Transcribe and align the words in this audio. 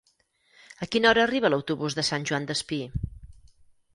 A 0.85 0.87
quina 0.95 1.09
hora 1.09 1.21
arriba 1.25 1.51
l'autobús 1.53 1.97
de 1.99 2.05
Sant 2.09 2.27
Joan 2.31 2.47
Despí? 2.53 2.79